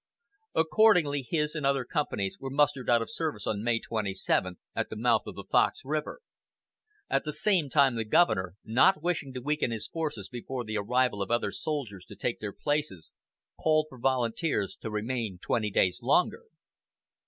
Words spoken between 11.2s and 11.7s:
of other